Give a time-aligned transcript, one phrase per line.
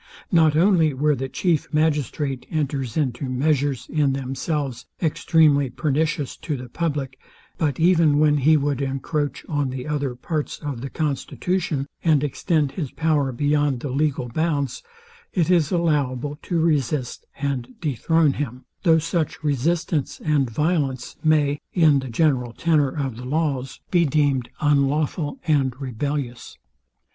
[0.31, 6.69] Not only where the chief magistrate enters into measures, in themselves, extremely pernicious to the
[6.69, 7.19] public,
[7.59, 12.71] but even when he would encroach on the other parts of the constitution, and extend
[12.71, 14.81] his power beyond the legal bounds,
[15.33, 21.99] it is allowable to resist and dethrone him; though such resistance and violence may, in
[21.99, 26.57] the general tenor of the laws, be deemed unlawful and rebellious.